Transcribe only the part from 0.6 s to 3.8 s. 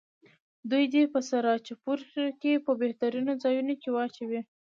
دوی دې په سراجپور کې په بهترینو ځایونو